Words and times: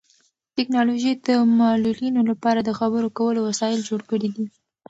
ټیکنالوژي 0.55 1.11
د 1.27 1.29
معلولینو 1.59 2.21
لپاره 2.31 2.59
د 2.63 2.69
خبرو 2.79 3.07
کولو 3.17 3.39
وسایل 3.49 3.79
جوړ 3.89 4.01
کړي 4.09 4.29
دي. 4.35 4.45